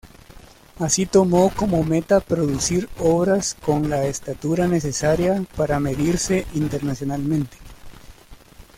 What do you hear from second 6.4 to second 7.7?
internacionalmente.